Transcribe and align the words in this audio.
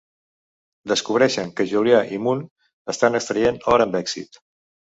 Descobreixen 0.91 1.51
que 1.59 1.67
Julia 1.75 2.01
i 2.17 2.19
Moon 2.29 2.43
estan 2.97 3.21
extraient 3.23 3.63
or 3.77 3.87
amb 3.89 4.03
èxit. 4.05 4.45